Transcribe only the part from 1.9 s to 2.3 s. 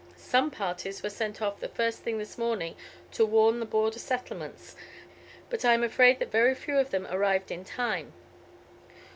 thing